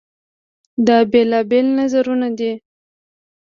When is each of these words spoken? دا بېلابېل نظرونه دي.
دا 0.87 0.97
بېلابېل 1.11 1.67
نظرونه 1.79 2.27
دي. 2.37 2.51